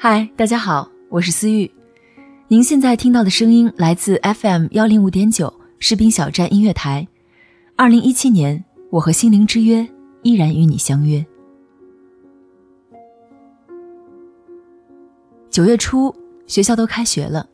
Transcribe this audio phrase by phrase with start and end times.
[0.00, 1.68] 嗨，大家好，我是思玉。
[2.46, 7.04] 您现在听到的声音来自 FM 幺零五点九士兵小站音乐台。
[7.74, 9.84] 二零一七年，我和心灵之约
[10.22, 11.26] 依然与你相约。
[15.50, 16.14] 九月初，
[16.46, 17.44] 学校都开学了。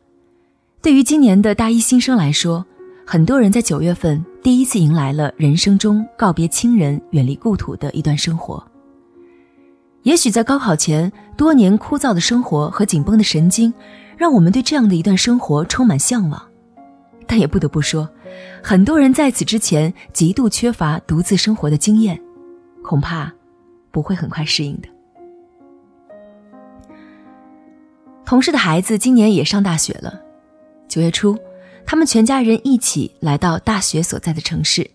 [0.83, 2.63] 对于今年的大一新生来说，
[3.07, 8.63] 很多人在九月份第一次迎来了人生中告别亲人、远离故土的一段生活。
[10.05, 13.73] 也许在高考前，多年枯燥的生活和紧绷的神经，
[14.15, 16.39] 让我们对这样的一段生活充满向往。
[17.25, 18.07] 但也不得不说，
[18.61, 22.21] 很多人在此之前极度缺乏独自生活的经验，
[22.83, 23.33] 恐怕
[23.89, 24.87] 不会很快适应的。
[28.23, 30.21] 同事的孩子今年也上大学了。
[30.87, 31.35] 九月初，
[31.83, 34.87] 他们全家人一起来到大学所在的城市，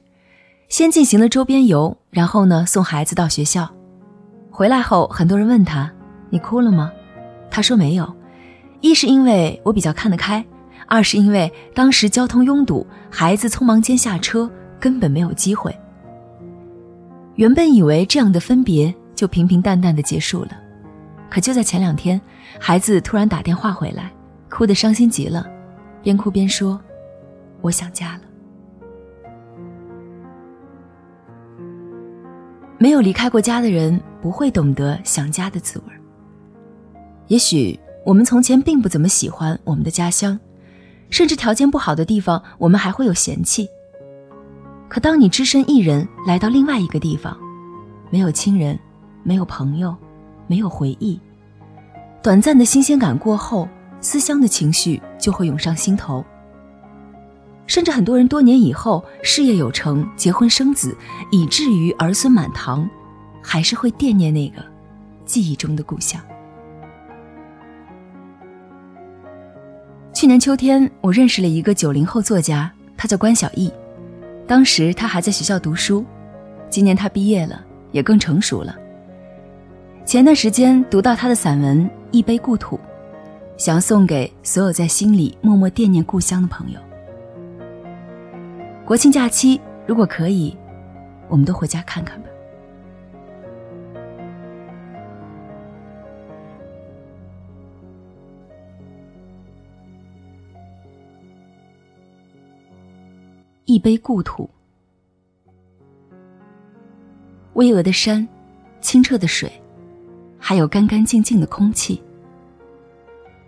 [0.68, 3.74] 先进行了周边游，然后呢送孩子到学校。
[4.60, 5.90] 回来后，很多人问他
[6.28, 6.92] ：“你哭了吗？”
[7.50, 8.14] 他说：“没有，
[8.82, 10.44] 一是因为我比较看得开，
[10.86, 15.74] 二是因为当时交通拥堵，孩子匆忙间下车，根本没有机会。”
[17.36, 20.50] 原本以为这样的分别就平平淡淡的结束了，
[21.30, 22.20] 可就在前两天，
[22.58, 24.12] 孩子突然打电话回来，
[24.50, 25.46] 哭得伤心极了。
[26.02, 26.78] 边哭边说
[27.62, 28.20] ：“我想家了。”
[32.76, 35.84] 没有离开过家的人不会懂得想家的滋味。
[37.28, 40.38] 也许我们从前并不怎么喜欢我们的家乡，
[41.10, 43.68] 甚至条件不好的地方，我们还会有嫌弃。
[44.88, 47.36] 可当你只身一人来到另外一个地方，
[48.10, 48.78] 没有亲人，
[49.22, 49.96] 没有朋友，
[50.46, 51.20] 没有回忆，
[52.22, 53.68] 短暂的新鲜感过后。
[54.02, 56.24] 思乡的情绪就会涌上心头，
[57.66, 60.96] 甚至很多人多年以后事业有成、结婚生子，
[61.30, 62.88] 以至于儿孙满堂，
[63.42, 64.62] 还是会惦念那个
[65.24, 66.20] 记忆中的故乡。
[70.12, 73.72] 去年秋天，我认识了一个九零后作家，他叫关小艺，
[74.46, 76.04] 当时他还在学校读书，
[76.68, 78.76] 今年他毕业了，也更成熟了。
[80.04, 82.76] 前段时间读到他的散文《一杯故土》。
[83.56, 86.80] 想要送给所有在心里默默惦念故乡的朋友。
[88.86, 90.56] 国庆假期，如果可以，
[91.28, 92.28] 我们都回家看看吧。
[103.70, 104.50] 一杯故土，
[107.52, 108.26] 巍峨的山，
[108.80, 109.48] 清澈的水，
[110.40, 112.02] 还有干干净净的空气。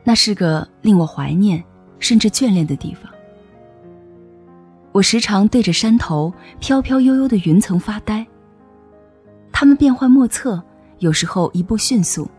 [0.04, 1.60] 那是个令我怀念，
[1.98, 3.12] 甚至眷恋的地方。
[4.92, 8.24] 我时常对着山头飘飘悠悠的云层发呆。
[9.50, 10.62] 它们变幻莫测，
[11.00, 12.30] 有时候一步迅速，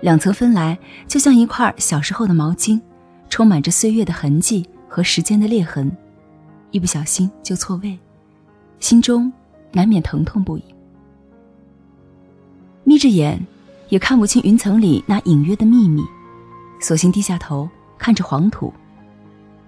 [0.00, 2.80] 两侧分来，就像一块小时候的毛巾，
[3.30, 5.96] 充满着岁月的痕迹和时间的裂痕，
[6.76, 7.98] 一不小心就错位，
[8.80, 9.32] 心中
[9.72, 10.64] 难免疼痛不已。
[12.84, 13.40] 眯着眼，
[13.88, 16.02] 也看不清云层里那隐约的秘密。
[16.78, 17.66] 索性低下头
[17.96, 18.70] 看着黄土，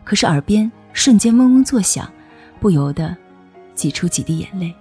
[0.05, 2.13] 可是耳边瞬间嗡嗡作响，
[2.61, 3.17] 不由得
[3.75, 4.75] 挤出几滴眼泪。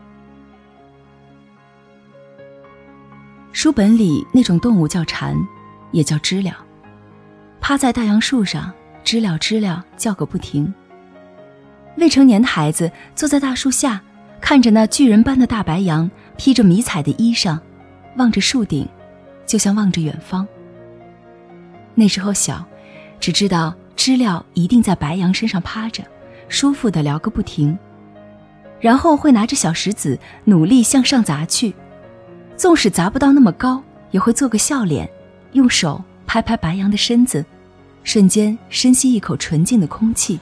[3.53, 5.33] 书本里那种动物叫蝉，
[5.93, 6.57] 也叫知了，
[7.61, 8.73] 趴在大杨树上，
[9.05, 10.73] 知了知了叫个不停。
[11.97, 14.01] 未成年的孩子坐在大树下，
[14.39, 17.59] 看着那巨人般的大白杨披着迷彩的衣裳，
[18.17, 18.87] 望着树顶，
[19.45, 20.47] 就像望着远方。
[21.95, 22.63] 那时候小，
[23.19, 26.03] 只知道知了一定在白羊身上趴着，
[26.47, 27.77] 舒服的聊个不停。
[28.79, 31.73] 然后会拿着小石子努力向上砸去，
[32.55, 35.09] 纵使砸不到那么高，也会做个笑脸，
[35.53, 37.43] 用手拍拍白羊的身子，
[38.03, 40.39] 瞬间深吸一口纯净的空气，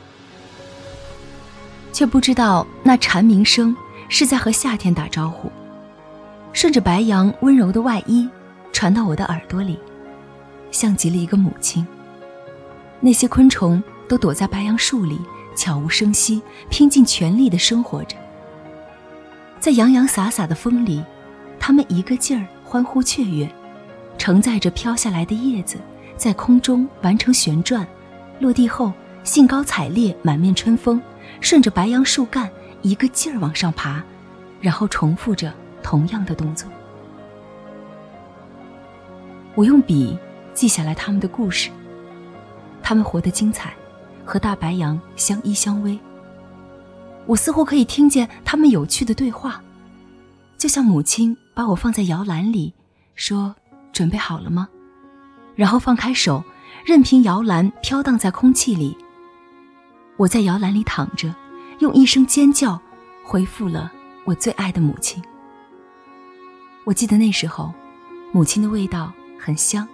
[1.95, 3.73] 却不知道那蝉鸣声
[4.09, 5.49] 是在和夏天打招呼，
[6.51, 8.29] 顺着白羊温柔的外衣
[8.73, 9.79] 传到我的耳朵里，
[10.71, 11.87] 像极了一个母亲。
[12.99, 15.17] 那些昆虫都躲在白杨树里，
[15.55, 18.17] 悄无声息，拼尽全力地生活着。
[19.61, 21.01] 在洋洋洒洒的风里，
[21.57, 23.49] 它们一个劲儿欢呼雀跃，
[24.17, 25.77] 承载着飘下来的叶子，
[26.17, 27.87] 在空中完成旋转，
[28.41, 28.91] 落地后
[29.23, 31.01] 兴高采烈，满面春风，
[31.45, 32.49] 顺着白杨树干
[32.81, 34.01] 一个劲儿往上爬，
[34.59, 35.53] 然后重复着
[35.83, 36.67] 同样的动作。
[39.53, 40.17] 我用笔
[40.55, 41.69] 记下来他们的故事，
[42.81, 43.75] 他们活得精彩，
[44.25, 45.99] 和大白杨相依相偎。
[47.27, 49.61] 我似乎可以听见他们有趣的对话，
[50.57, 52.73] 就像母亲把我放在摇篮里，
[53.13, 53.55] 说
[53.93, 54.67] ：“准备好了吗？”
[55.55, 56.43] 然后放开手，
[56.87, 58.97] 任凭摇篮飘荡在空气里。
[60.17, 61.33] 我在摇篮里躺着，
[61.79, 62.79] 用一声尖叫
[63.23, 63.91] 回复了
[64.25, 65.23] 我最爱的母亲。
[66.83, 67.73] 我记得那时候，
[68.31, 69.87] 母亲的味道很香，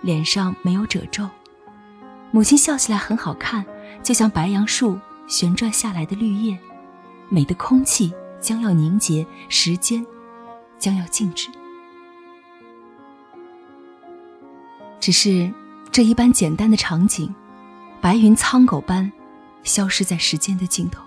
[0.00, 1.28] 脸上没有褶皱，
[2.30, 3.64] 母亲笑起来很好看，
[4.02, 4.98] 就像白杨树。
[5.28, 6.58] 旋转下来的绿叶，
[7.30, 10.04] 美的空气将要凝结，时间
[10.78, 11.48] 将要静止。
[15.00, 15.50] 只是
[15.90, 17.32] 这一般简单的场景，
[18.00, 19.10] 白云苍狗般
[19.62, 21.02] 消失在时间的尽头。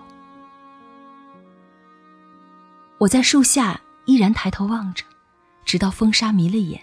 [2.98, 5.04] 我在树下依然抬头望着，
[5.64, 6.80] 直到风沙迷了眼，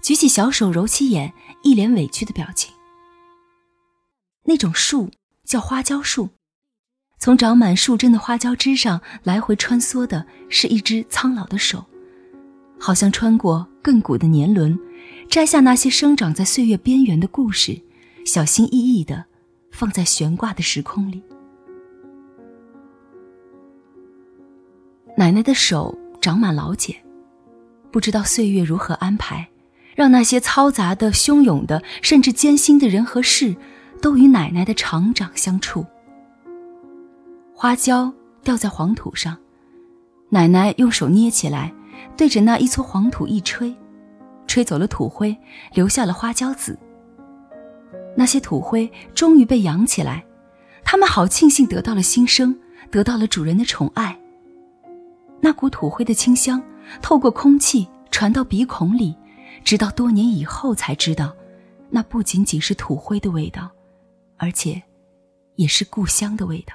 [0.00, 2.72] 举起小手揉起眼，一脸委屈的表情。
[4.44, 5.10] 那种树
[5.44, 6.28] 叫花椒树。
[7.18, 11.84] 从长满树针的花椒枝上来回穿梭的是一只苍老的手，
[12.78, 14.78] 好像穿过亘古的年轮，
[15.28, 17.82] 摘下那些生长在岁月边缘的故事，
[18.24, 19.26] 小心翼翼的
[19.80, 21.22] 放在悬挂的时空里。
[25.16, 26.94] 奶奶的手长满老茧，
[27.90, 29.48] 不知道岁月如何安排，
[29.96, 33.56] 让那些嘈杂的、汹涌的，甚至艰辛的人和事，
[34.02, 35.86] 都与奶奶的长掌相处。
[37.54, 38.12] 花椒
[38.44, 39.38] 掉在黄土上，
[40.28, 41.72] 奶奶用手捏起来，
[42.18, 43.74] 对着那一撮黄土一吹，
[44.46, 45.34] 吹走了土灰，
[45.72, 46.78] 留下了花椒籽。
[48.16, 50.24] 那些土灰终于被扬起来，
[50.84, 52.56] 他们好庆幸得到了新生，
[52.90, 54.18] 得到了主人的宠爱。
[55.40, 56.62] 那股土灰的清香
[57.00, 59.16] 透过空气传到鼻孔里，
[59.64, 61.34] 直到多年以后才知道，
[61.88, 63.70] 那不仅仅是土灰的味道，
[64.36, 64.82] 而且，
[65.56, 66.74] 也是故乡的味道。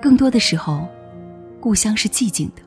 [0.00, 0.86] 更多的时候，
[1.60, 2.62] 故乡是寂静的。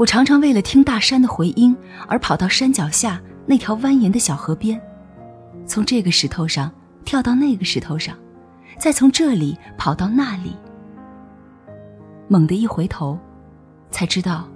[0.00, 1.76] 我常常为了听大山的回音
[2.08, 4.80] 而跑到山脚下那条蜿蜒的小河边，
[5.66, 6.72] 从这个石头上
[7.04, 8.16] 跳到那个石头上，
[8.78, 10.56] 再从这里跑到那里。
[12.28, 13.18] 猛地一回头，
[13.90, 14.48] 才知道，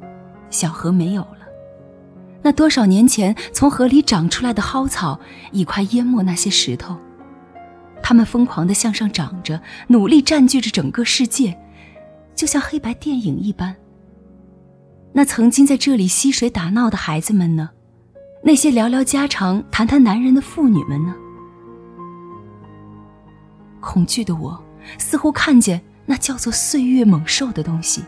[0.49, 1.41] 小河没有了。
[2.41, 5.21] 那多少年前从河里长出来的蒿草，
[5.53, 6.97] 已快淹没那些石头。
[8.03, 11.55] 它们疯狂地向上长着，努力占据着整个世界，
[12.35, 13.77] 就像黑白电影一般。
[15.17, 17.71] 那曾经在这里嬉水打闹的孩子们呢？
[18.43, 21.15] 那些聊聊家常、谈谈男人的妇女们呢？
[23.79, 24.61] 恐惧的我，
[24.99, 28.03] 似乎看见那叫做岁月猛兽的东西，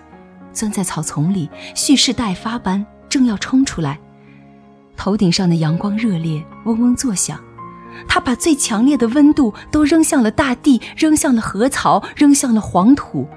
[0.53, 4.01] 钻在草丛里，蓄势待发般正要冲出来。
[4.97, 7.39] 头顶上的阳光热烈，嗡嗡作响。
[8.09, 13.29] 他把最强烈的温度都扔向了大地，扔向了禾草，扔向了黄土。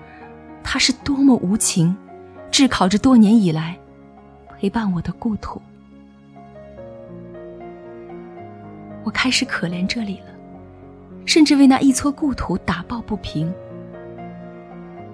[0.63, 1.95] 他是多么无情，
[2.51, 3.77] 炙烤着多年以来
[4.58, 5.62] 陪伴我的故土。
[9.03, 10.25] 我开始可怜这里了，
[11.25, 13.51] 甚至为那一撮故土打抱不平。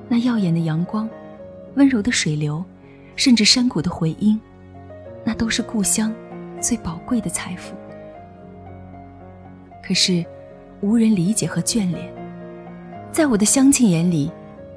[0.07, 1.09] 那耀眼的阳光，
[1.75, 2.63] 温柔的水流，
[3.15, 4.39] 甚至山谷的回音，
[5.23, 6.13] 那都是故乡
[6.59, 7.75] 最宝贵的财富。
[9.83, 10.25] 可是，
[10.81, 12.13] 无人理解和眷恋。
[13.11, 14.31] 在我的乡亲眼里，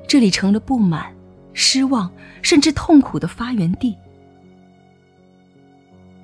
[0.07, 1.13] 这里成了不满、
[1.61, 2.09] 失望，
[2.41, 3.99] 甚至痛苦的发源地。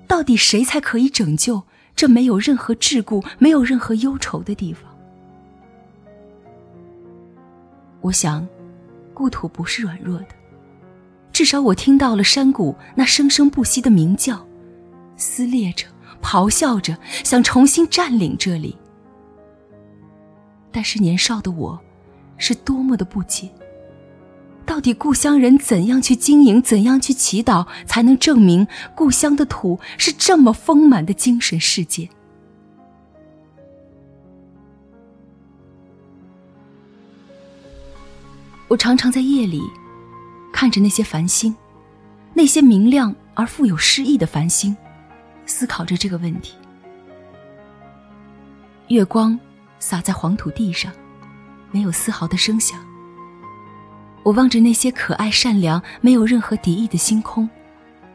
[0.07, 1.61] 到底谁才可以拯救
[1.97, 4.97] 这没有任何桎梏、没有任何忧愁的地方？
[8.01, 8.47] 我想，
[9.13, 10.29] 故土不是软弱的，
[11.33, 14.47] 至少我听到了山谷那生生不息的鸣叫，
[15.17, 15.85] 撕裂着。
[16.23, 18.79] 咆哮着，想重新占领这里。
[20.71, 21.79] 但是年少的我，
[22.39, 23.51] 是多么的不解。
[24.67, 32.09] 到底故乡人怎样去经营，怎样去祈祷，才能证明故乡的土是这么丰满的精神世界？
[38.69, 39.63] 我常常在夜里
[40.53, 41.55] 看着那些繁星，
[42.33, 44.77] 那些明亮而富有诗意的繁星，
[45.47, 46.55] 思考着这个问题。
[48.89, 49.39] 月光
[49.79, 50.91] 洒在黄土地上，
[51.71, 52.79] 没有丝毫的声响。
[54.25, 57.49] 我望着那些可爱、善良、没有任何敌意的星空，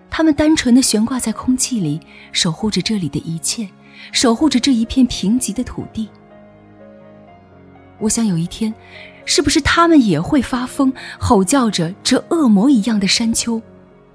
[0.09, 2.01] 它们单纯的悬挂在空气里，
[2.31, 3.69] 守护着这里的一切，
[4.11, 6.09] 守护着这一片贫瘠的土地。
[7.99, 8.73] 我想有一天，
[9.23, 13.61] 是不是他们也会发疯，吼叫着这恶魔一样的山丘，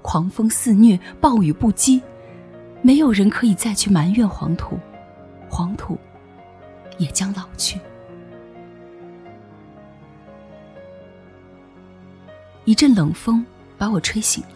[0.01, 2.01] 狂风肆虐，暴雨不羁，
[2.81, 4.77] 没有人可以再去埋怨黄土，
[5.49, 5.97] 黄土
[6.97, 7.79] 也将老去。
[12.65, 13.45] 一阵冷风
[13.77, 14.49] 把我吹醒了，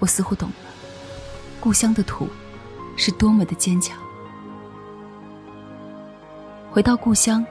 [0.00, 0.54] 我似乎懂了，
[1.60, 2.28] 故乡的土
[2.96, 3.96] 是多么的坚强。
[6.68, 7.46] 回到故乡，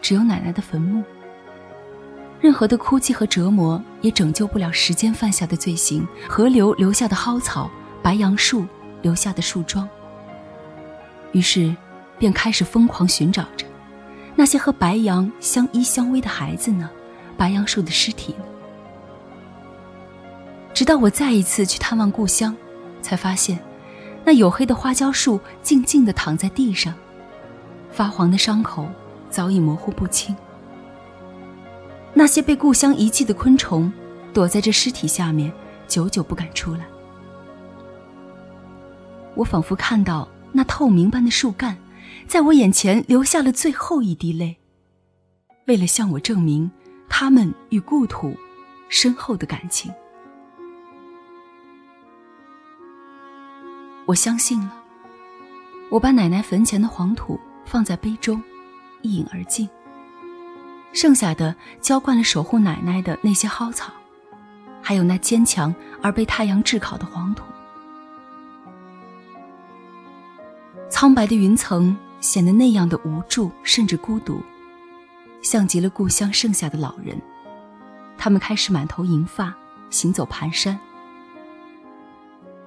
[0.00, 1.02] 只有奶奶的坟墓。
[2.40, 7.68] 任何的哭泣和折磨也拯救不了时间犯下的罪行，河流留下的蒿草，
[8.02, 8.64] 白杨树
[9.02, 9.88] 留下的树桩。
[11.32, 11.74] 于是，
[12.20, 13.66] 便开始疯狂寻找着，
[14.36, 16.88] 那些和白杨相依相偎的孩子呢？
[17.34, 18.34] 白杨树的尸体，
[20.72, 22.56] 直到我再一次去探望故乡，
[23.02, 23.58] 才发现，
[24.24, 26.94] 那黝黑的花椒树静静地躺在地上，
[27.90, 28.88] 发黄的伤口
[29.28, 30.34] 早已模糊不清。
[32.14, 33.92] 那些被故乡遗弃的昆虫，
[34.32, 35.52] 躲在这尸体下面，
[35.86, 36.84] 久久不敢出来。
[39.34, 41.76] 我仿佛看到那透明般的树干，
[42.28, 44.56] 在我眼前流下了最后一滴泪，
[45.66, 46.70] 为了向我证明。
[47.08, 48.36] 他们与故土
[48.88, 49.92] 深厚的感情，
[54.06, 54.72] 我相信了。
[55.90, 58.42] 我把奶奶坟前的黄土放在杯中，
[59.02, 59.68] 一饮而尽。
[60.92, 63.92] 剩下的浇灌了守护奶奶的那些蒿草，
[64.82, 67.44] 还有那坚强而被太阳炙烤的黄土。
[70.88, 74.40] 苍白的云层显得那样的无助，甚至孤独。
[75.44, 77.20] 像极了故乡剩下的老人，
[78.16, 79.54] 他们开始满头银发，
[79.90, 80.76] 行走蹒跚。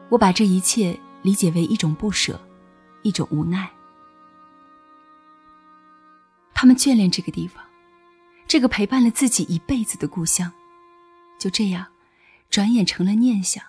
[0.10, 2.40] 我把这一切理解为一种不舍，
[3.02, 3.68] 一种无奈。
[6.54, 7.64] 他们眷恋这个地方，
[8.48, 10.52] 这个陪伴了自己一辈子的故乡，
[11.40, 11.88] 就这样，
[12.52, 13.64] 转眼成了念想，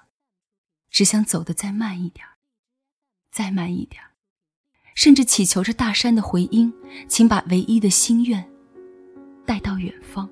[0.91, 2.27] 只想走得再慢一点
[3.33, 4.03] 再慢一点
[4.95, 6.71] 甚至祈求着大山的回音，
[7.09, 8.47] 请把唯一的心愿。
[9.49, 10.28] 带到远方，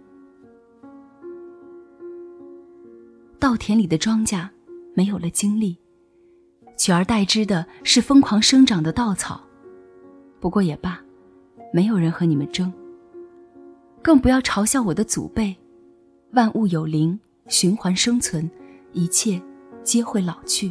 [3.39, 4.47] 稻田里的庄稼
[4.95, 5.79] 没有了精力，
[6.77, 9.41] 取而代之的是疯狂生长的稻草。
[10.39, 11.01] 不过也罢，
[11.73, 12.71] 没有人和你们争。
[14.03, 15.57] 更不要嘲笑我的祖辈。
[16.33, 17.19] 万物有灵，
[17.49, 18.51] 循环生存，
[18.93, 19.41] 一切
[19.83, 20.71] 皆会老去。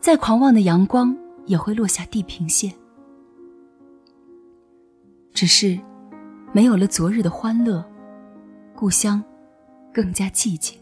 [0.00, 2.72] 再狂妄的阳光也会落下地平线。
[5.34, 5.78] 只是。
[6.52, 7.84] 没有了昨日的欢乐，
[8.74, 9.22] 故乡
[9.92, 10.76] 更加寂静。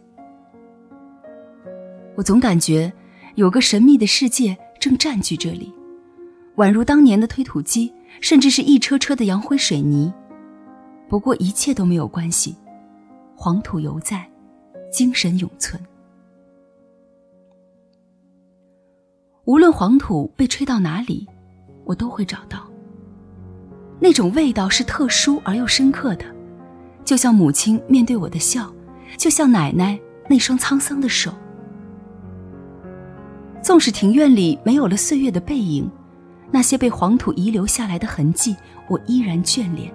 [2.17, 2.91] 我总感觉
[3.35, 5.71] 有个神秘的世界正占据这里，
[6.57, 10.11] 宛如当年的推土机，甚至是一车车的洋灰水泥。
[11.07, 12.57] 不过一切都没有关系，
[13.37, 14.27] 黄土犹在，
[14.91, 15.81] 精神永存。
[19.45, 21.27] 无论黄土被吹到哪里，
[21.85, 22.68] 我都会找到。
[24.01, 26.25] 那种味道是特殊而又深刻的，
[27.05, 28.73] 就像母亲面对我的笑，
[29.17, 31.33] 就像奶奶那双沧桑的手。
[33.61, 35.91] 纵使庭院里没有了岁月的背影，
[36.51, 38.57] 那些被黄土遗留下来的痕迹，
[38.89, 39.93] 我依然眷恋。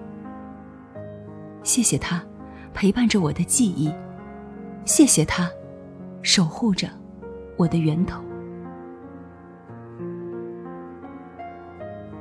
[1.64, 2.22] 谢谢他，
[2.74, 3.90] 陪伴着我的记忆；
[4.86, 5.50] 谢谢他，
[6.22, 6.90] 守护着
[7.58, 8.22] 我的源头。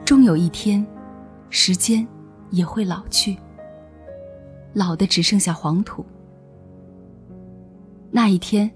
[0.04, 0.86] 终有一天。
[1.54, 2.04] 时间
[2.50, 3.36] 也会老去，
[4.72, 6.04] 老的只剩下黄土。
[8.10, 8.68] 那一天，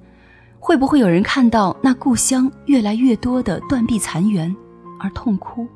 [0.61, 4.55] 会不会有人看到那故乡越来越多的断壁残垣
[5.01, 5.67] 而痛哭？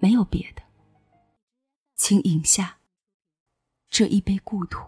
[0.00, 0.62] 没有别的，
[1.94, 2.74] 请饮下
[3.88, 4.80] 这一杯故土。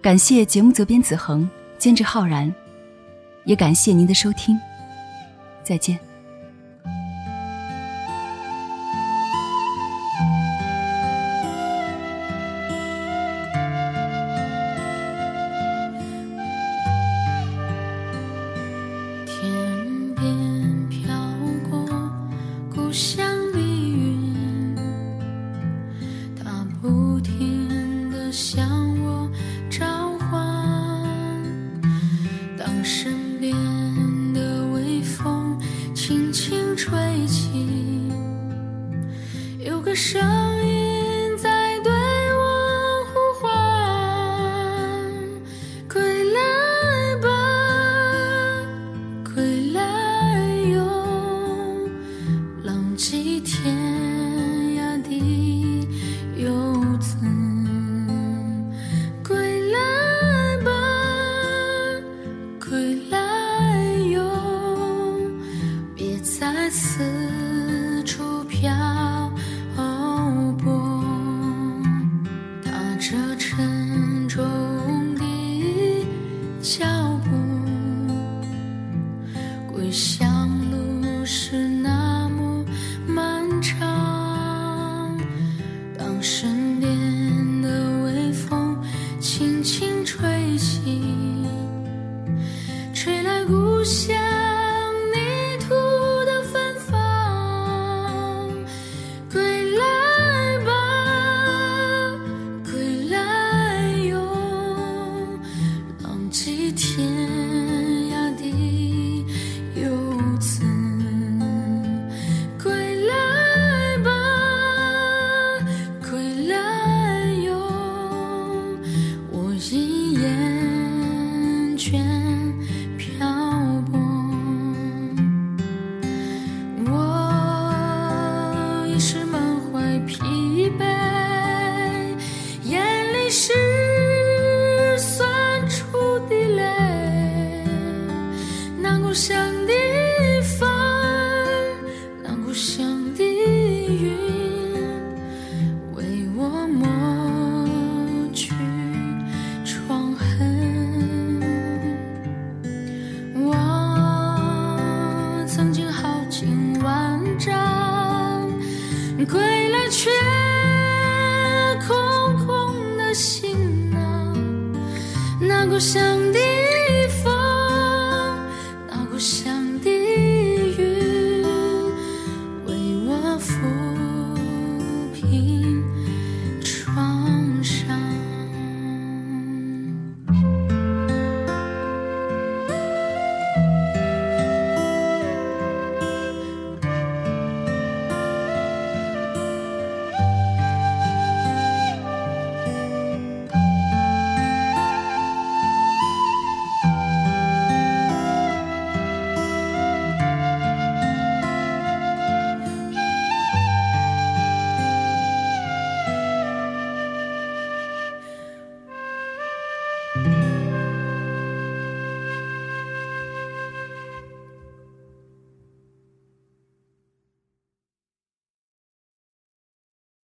[0.00, 2.52] 感谢节目责编子恒，监制浩然。
[3.44, 4.58] 也感谢您的收听，
[5.62, 6.11] 再见。